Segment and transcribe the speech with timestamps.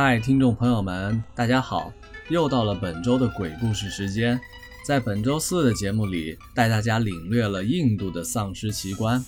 [0.00, 1.92] 嗨，听众朋友们，大家好！
[2.28, 4.40] 又到了本周的鬼故事时间。
[4.86, 9.20] 在本周四的节目里，带大家领略了印度的丧尸奇观，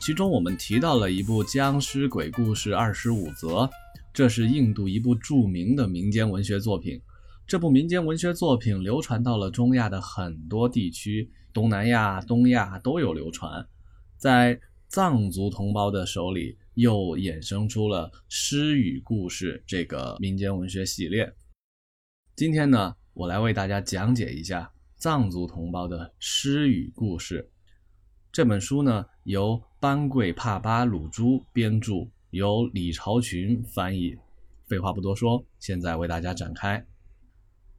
[0.00, 3.68] 其中我们提到了一部僵尸鬼故事二十五则，
[4.10, 6.98] 这是印度一部著名的民间文学作品。
[7.46, 13.66] 这部民间文学作品流传到了中亚的很多地区，东南亚、东亚都有流传，
[14.16, 14.58] 在
[14.88, 16.56] 藏族同胞的手里。
[16.76, 21.34] 又衍生出了诗语故事这个民间文学系列。
[22.34, 27.50] 今天呢，我来为大家讲解一下藏族同胞的诗语故事。
[28.30, 34.14] 这本书呢，由班贵帕巴鲁珠编著，由李朝群翻译。
[34.66, 36.86] 废话不多说，现在为大家展开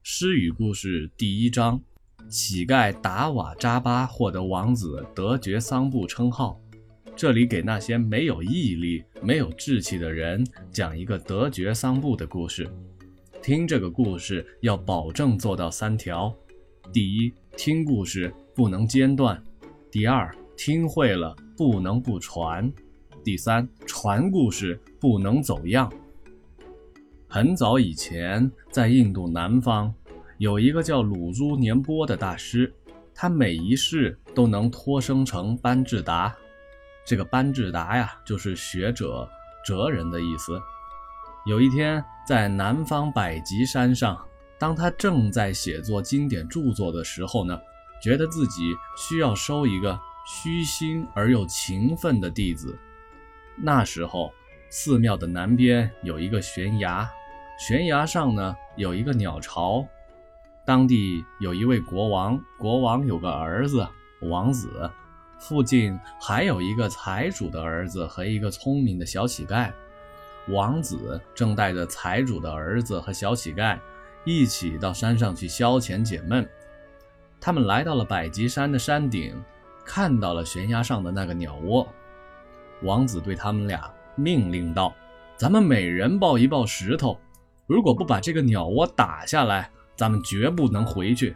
[0.01, 1.79] 诗语故事第一章：
[2.31, 6.59] 乞丐达瓦扎巴获得王子德觉桑布称号。
[7.17, 12.69] 这里给那些没有毅力、没有志气的人讲一个德觉桑布的故事。
[13.41, 16.31] 听这个故事要保证做到三条：
[16.93, 19.35] 第一，听故事不能间断；
[19.89, 22.71] 第二，听会了不能不传；
[23.23, 25.91] 第三，传故事不能走样。
[27.27, 29.91] 很早以前，在印度南方，
[30.37, 32.71] 有一个叫鲁珠年波的大师，
[33.15, 36.37] 他每一世都能托生成班智达。
[37.07, 39.25] 这个班智达呀，就是学者、
[39.63, 40.59] 哲人的意思。
[41.45, 44.21] 有一天，在南方百吉山上，
[44.59, 47.57] 当他正在写作经典著作的时候呢，
[48.03, 52.77] 觉得自己需要收一个虚心而又勤奋的弟子。
[53.55, 54.33] 那时候，
[54.69, 57.09] 寺庙的南边有一个悬崖，
[57.57, 59.87] 悬崖上呢有一个鸟巢，
[60.65, 63.87] 当地有一位国王，国王有个儿子，
[64.23, 64.91] 王子。
[65.39, 69.71] 附近还有一个财主的儿子和一个聪明的小乞丐。
[70.49, 73.77] 王子正带着财主的儿子和小乞丐
[74.23, 76.47] 一起到山上去消遣解闷。
[77.39, 79.35] 他们来到了百吉山的山顶，
[79.85, 81.87] 看到了悬崖上的那个鸟窝。
[82.81, 84.95] 王子对他们俩命令道
[85.37, 87.19] ：“咱们每人抱一抱石头，
[87.67, 91.35] 如果不把这个鸟窝打下来，咱们绝不能回去。”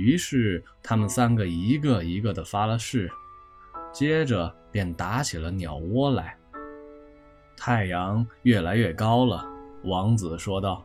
[0.00, 3.10] 于是他们三个一个一个的发了誓，
[3.92, 6.34] 接着便打起了鸟窝来。
[7.54, 9.46] 太阳越来越高了，
[9.84, 10.82] 王子说道：“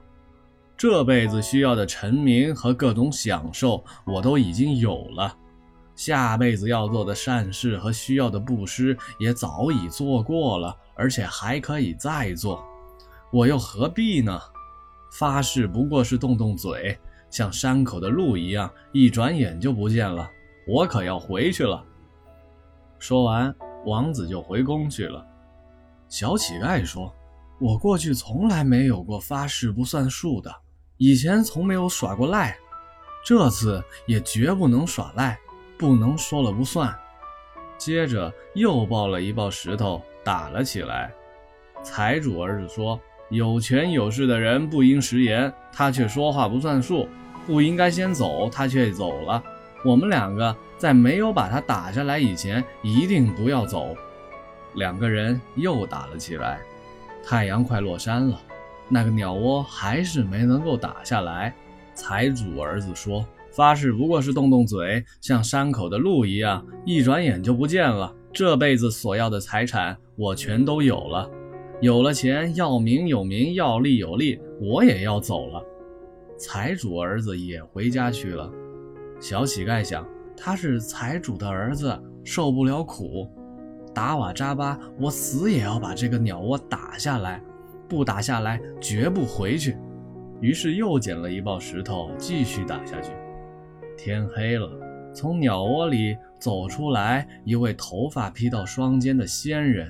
[0.76, 5.34] 这辈子需要的臣民和各种享受我都已经有了，
[5.96, 12.62] 下辈子要做的善事和需要的布施也早已做过了，而且还可以再做，
[13.32, 14.38] 我又何必呢？
[15.14, 17.00] 发誓不过是动动嘴。”
[17.36, 20.32] 像山口的路一样，一转眼就不见了。
[20.66, 21.84] 我可要回去了。
[22.98, 23.54] 说完，
[23.86, 25.22] 王子就回宫去了。
[26.08, 27.14] 小乞丐说
[27.60, 30.50] ：“我过去从来没有过发誓不算数的，
[30.96, 32.56] 以前从没有耍过赖，
[33.26, 35.38] 这次也绝不能耍赖，
[35.78, 36.98] 不能说了不算。”
[37.78, 41.14] 接着又抱了一抱石头，打了起来。
[41.84, 42.98] 财主儿子说
[43.30, 47.10] ：“有权有势的人不应食言，他却说话不算数。”
[47.46, 49.44] 不应该先走，他却走了。
[49.84, 53.96] 我们两个在没有把他打下来以前，一定不要走。
[54.74, 56.60] 两个人又打了起来。
[57.24, 58.40] 太阳快落山了，
[58.90, 61.54] 那个鸟窝还是没能够打下来。
[61.94, 68.14] 财主儿子说：“发誓不过是动动嘴，像山口的鹿一样，一转眼就不见了。
[68.34, 71.30] 这辈子所要的财产，我全都有了。
[71.80, 75.64] 有了钱，要名有名，要利有利，我也要走了。”
[76.38, 78.52] 财主儿子也回家去了。
[79.20, 83.30] 小乞丐想，他是财主的儿子，受不了苦。
[83.94, 87.42] 达瓦扎巴，我死也要把这个鸟窝打下来，
[87.88, 89.78] 不打下来绝不回去。
[90.42, 93.14] 于是又捡了一抱石头，继续打下去。
[93.98, 94.70] 天黑了，
[95.14, 99.90] 从鸟窝里走出来一位头发披到双肩的仙人，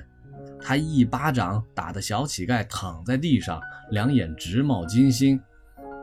[0.60, 3.60] 他一巴掌打得小乞丐躺在地上，
[3.90, 5.40] 两眼直冒金星。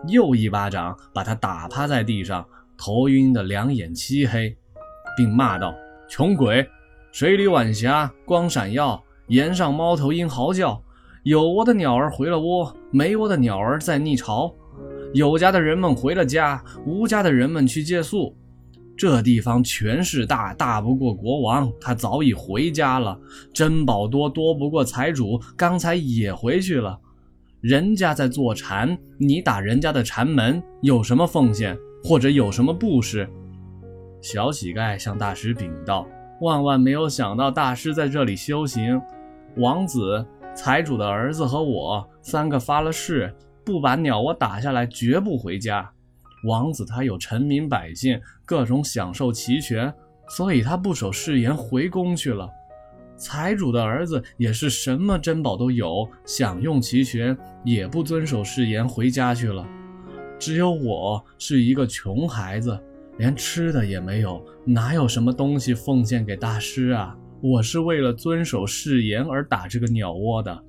[0.08, 2.46] 又一巴掌把他打趴在地上，
[2.78, 4.56] 头晕的两眼漆黑，
[5.16, 5.74] 并骂道
[6.10, 6.68] ：“穷鬼，
[7.12, 10.82] 水里晚霞光闪耀，岩上猫头鹰嚎叫。
[11.24, 14.54] 有窝的鸟儿回了窝，没窝的鸟儿在逆巢。
[15.14, 18.36] 有家的人们回了家，无家的人们去借宿。
[18.98, 23.18] 这地方权势大，大不过国王，他早已回家了。
[23.54, 27.00] 珍宝多，多不过财主，刚才也回去了。”
[27.64, 33.26] 人家在坐禅，你打人家的禅门，有什么奉献或者有什么布施？
[34.22, 36.06] 小乞丐向大师禀道
[36.44, 39.02] ：“万万没有想到大师在这里修行。”
[39.56, 43.34] 王子财主的儿子和我三个发了誓，
[43.64, 45.90] 不把鸟窝打下来，绝不回家。
[46.46, 49.94] 王子他有臣民百姓，各种享受齐全，
[50.28, 52.50] 所以他不守誓言回宫去了。
[53.16, 59.68] 财主的儿子也是什么珍宝都有，享用齐全，也不遵守誓言回家去了。
[60.40, 62.78] 只有我是一个穷孩子，
[63.18, 67.18] 连吃的也没有，哪有什么东西奉献给大师啊？
[67.42, 70.64] 我是为了遵守誓言而打这个鸟窝的。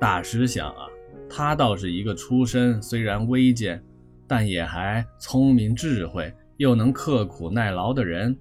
[0.00, 0.86] 大师想啊，
[1.28, 3.80] 他倒是一个出身虽然微贱，
[4.26, 8.36] 但也还聪明智慧，又能刻苦耐劳的人，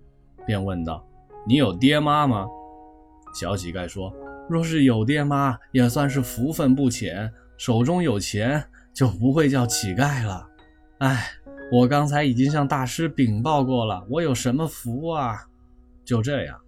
[0.46, 1.06] 便问道
[1.48, 2.48] ：“你有爹妈吗？”
[3.34, 4.14] 小乞丐说
[4.50, 7.32] ：“若是有爹妈，也算是福分不浅。
[7.58, 8.64] 手中有钱，
[8.94, 10.48] 就不会叫乞丐了。
[11.00, 11.32] 哎，
[11.72, 15.38] 我刚才已经向大师禀报过了，我有什么福啊？”
[16.04, 16.60] 就这样，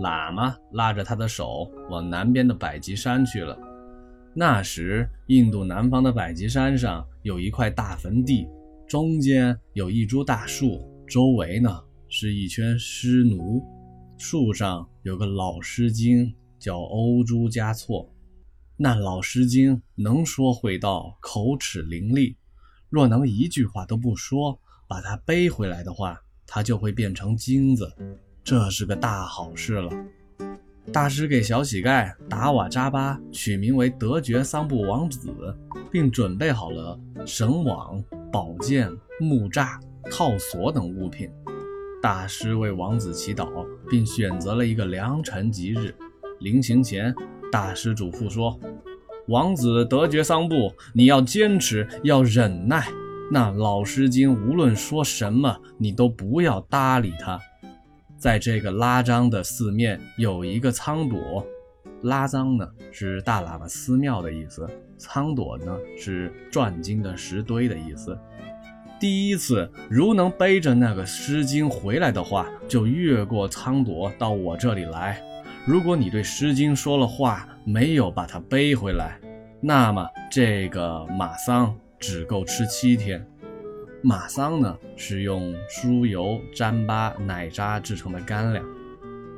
[0.00, 3.58] 喇嘛拉着他的手往南边的百吉山去了。
[4.34, 8.46] 那时，印度南方的百吉山上有一块大坟地，
[8.86, 11.70] 中间有一株大树，周围呢
[12.08, 13.64] 是一圈尸奴。
[14.26, 18.10] 树上有个老诗经，叫欧珠加措。
[18.74, 22.34] 那老诗经能说会道，口齿伶俐。
[22.88, 27.94] 若能一句话都不说，把它背回来的话，它就会变成金子。
[28.42, 29.90] 这是个大好事了。
[30.90, 35.54] 大师给小乞丐达瓦扎巴取名为德觉桑布王子，
[35.92, 38.90] 并准备好了绳网、宝剑、
[39.20, 39.78] 木栅、
[40.10, 41.30] 套索等物品。
[42.04, 45.94] 大师为王子祈祷，并选择了一个良辰吉日。
[46.40, 47.14] 临行前，
[47.50, 48.60] 大师嘱咐说
[49.28, 52.86] ：“王子得觉桑布，你要坚持，要忍耐。
[53.32, 57.40] 那老狮精无论说什么，你都不要搭理他。”
[58.20, 61.42] 在这个拉章的四面有一个仓垛，
[62.02, 64.68] 拉章呢是大喇嘛寺庙的意思，
[64.98, 68.14] 仓垛呢是转经的石堆的意思。
[69.04, 75.20] 第一次，如能背着那个诗经回来的话，就越过仓垛到我这里来。
[75.66, 79.20] 如果你对诗经说了话，没有把它背回来，
[79.60, 83.22] 那么这个马桑只够吃七天。
[84.02, 88.64] 马桑呢，是用酥油、糌粑、奶渣制成的干粮。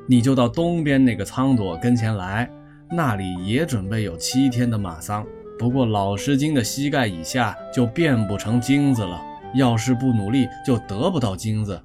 [0.07, 2.49] 你就到东边那个仓垛跟前来，
[2.89, 5.27] 那里也准备有七天的马桑。
[5.59, 9.21] 不过老诗经的膝盖以下就变不成金子了。
[9.57, 11.81] 要是不努力，就得不到金子。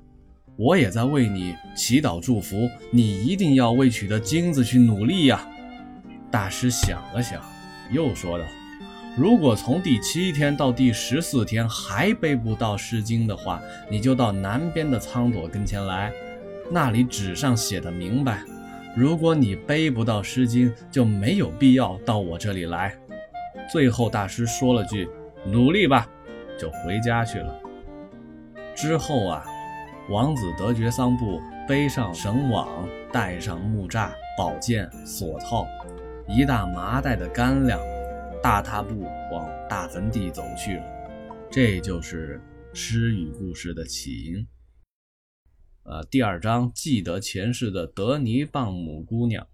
[0.56, 5.48] 我也在为你祈祷祝福，你一定要为取得金子去努力呀！
[6.30, 7.42] 大师想了想，
[7.90, 8.44] 又说道
[9.16, 13.60] ：“如果从第七天到第十四天还背不到《诗经》的话，
[13.90, 16.12] 你就到南边的仓垛跟前来，
[16.70, 18.42] 那里纸上写的明白。
[18.94, 22.94] 如果你背不到《诗经》，就没有必要到我这里来。”
[23.72, 25.08] 最后，大师说了句
[25.50, 26.06] ：“努力吧。”
[26.60, 27.61] 就回家去了。
[28.74, 29.44] 之后啊，
[30.08, 35.66] 王子得觉桑布背上绳网，带上木栅、宝剑、锁套，
[36.28, 37.78] 一大麻袋的干粮，
[38.42, 40.84] 大踏步往大坟地走去了。
[41.50, 42.40] 这就是
[42.72, 44.46] 诗语故事的起因。
[45.84, 49.46] 呃，第二章记得前世的德尼棒母姑娘。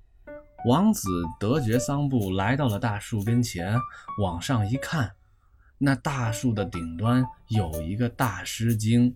[0.67, 3.77] 王子得觉桑布来到了大树跟前，
[4.23, 5.13] 往上一看。
[5.81, 9.15] 那大树的顶端有一个大狮精，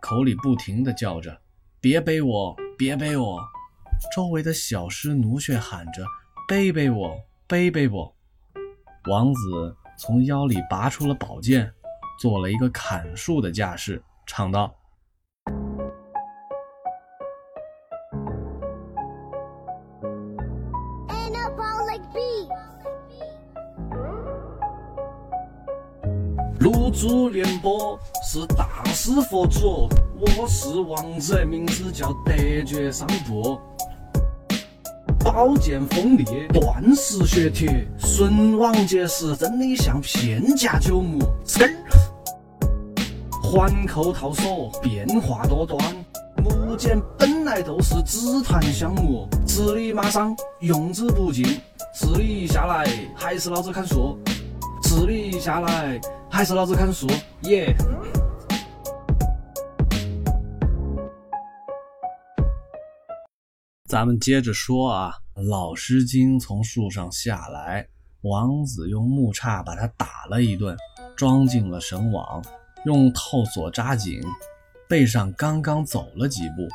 [0.00, 1.36] 口里不停地叫着
[1.82, 3.40] ：“别背我，别背我！”
[4.14, 6.06] 周围的小狮奴却喊着
[6.46, 7.18] ：“背背我，
[7.48, 8.14] 背背我！”
[9.10, 11.72] 王子从腰里拔出了宝剑，
[12.20, 14.72] 做了一个砍树的架势，唱道。
[26.64, 29.86] 入珠廉颇是大师佛祖，
[30.18, 32.32] 我是王者，名字叫德
[32.64, 33.60] 觉桑布。
[35.22, 41.18] 宝剑锋利，断石削铁，孙王结石，真的像片甲九牧。
[43.42, 45.78] 环扣套索，变化多端。
[46.42, 51.44] 木剑本来都是紫檀香木，此理马上用之不尽，
[51.94, 54.18] 治理下来还是老子砍树，
[54.94, 56.00] 此理下来。
[56.30, 57.08] 还是老子砍树，
[57.42, 57.74] 耶！
[63.88, 67.84] 咱们接着说啊，老狮精从树上下来，
[68.22, 70.76] 王子用木叉把他打了一顿，
[71.16, 72.40] 装进了绳网，
[72.84, 74.20] 用套索扎紧，
[74.88, 76.68] 背上刚刚走了几步，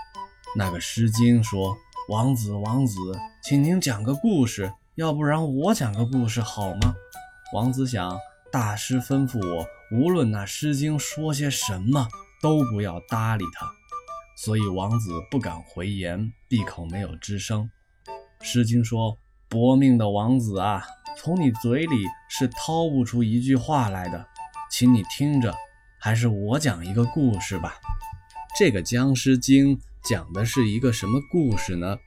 [0.57, 1.73] 那个狮精说
[2.11, 2.93] ：“王子，王子，
[3.43, 6.93] 请您讲个故事，要不然我讲个故事好吗？
[7.51, 8.15] 王子想，
[8.51, 12.07] 大师吩咐我，无论那诗经说些什么，
[12.43, 13.67] 都不要搭理他。
[14.37, 17.67] 所以王子不敢回言，闭口没有吱声。
[18.41, 19.17] 诗经说
[19.49, 20.85] ：“薄命的王子啊，
[21.17, 24.23] 从你嘴里是掏不出一句话来的，
[24.71, 25.51] 请你听着，
[25.99, 27.73] 还是我讲一个故事吧。”
[28.59, 29.75] 这个《僵尸经》
[30.07, 31.97] 讲的是一个什么故事呢？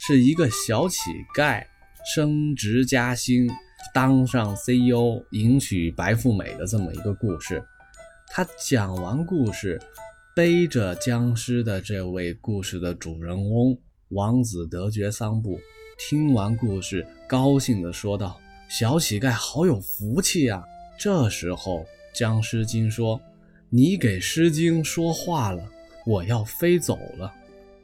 [0.00, 0.98] 是一个小乞
[1.36, 1.64] 丐
[2.14, 3.48] 升职加薪，
[3.92, 7.62] 当上 CEO，迎娶白富美的这么一个故事。
[8.28, 9.80] 他讲完故事。
[10.36, 13.76] 背着僵尸的这位故事的主人翁
[14.10, 15.58] 王子德爵桑布
[15.98, 18.38] 听完故事，高兴地说道
[18.70, 20.62] ：“小乞丐好有福气啊！”
[20.96, 23.20] 这时候，僵尸精说
[23.68, 25.60] ：“你给诗经说话了，
[26.06, 27.34] 我要飞走了。”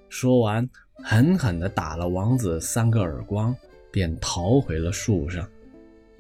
[0.09, 0.71] 说完，
[1.03, 3.53] 狠狠地打了王子三个耳光，
[3.91, 5.45] 便逃回了树上。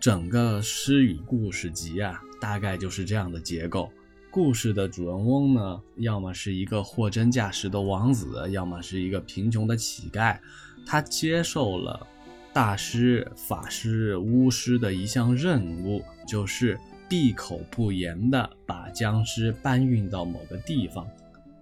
[0.04, 3.90] 整个诗与故事集啊，大概就是这样的结构。
[4.30, 10.38] 故事的主人翁呢，要么是一个货真价实的王子，要么是一个贫穷的乞丐。
[10.84, 12.06] 他接受了
[12.52, 21.08] 大师、法师、巫师的一项任务，就是闭口不言的把僵尸搬运到某个地方。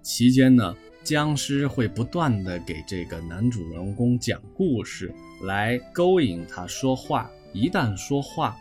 [0.02, 7.30] 期间呢，僵尸会不断的给这个男主人公讲故事，来勾引他说话。
[7.52, 8.56] 一旦说话，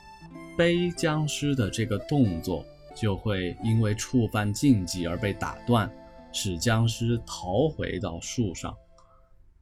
[0.58, 2.66] 背僵尸的这个动作。
[2.94, 5.90] 就会因为触犯禁忌而被打断，
[6.34, 8.76] 使僵尸逃回到树上。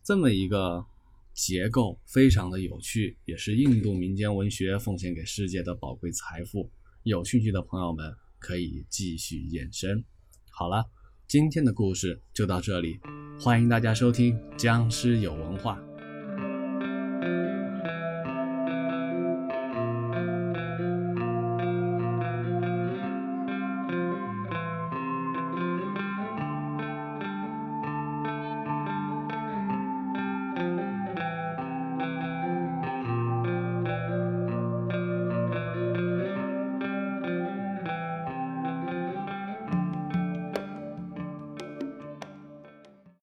[0.03, 0.83] 这么一个
[1.31, 6.71] 结构非常的有趣，也是印度民间文学奉献给世界的宝贵财富。
[7.03, 10.03] 有兴趣的朋友们可以继续延伸。
[10.49, 10.83] 好了，
[11.27, 12.99] 今天的故事就到这里，
[13.39, 15.79] 欢迎大家收听《僵尸有文化》。